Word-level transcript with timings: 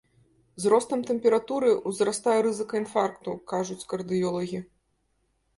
З 0.63 0.71
ростам 0.73 1.03
тэмпературы 1.09 1.69
ўзрастае 1.91 2.37
рызыка 2.47 2.73
інфаркту, 2.83 3.37
кажуць 3.53 3.87
кардыёлагі. 3.93 4.65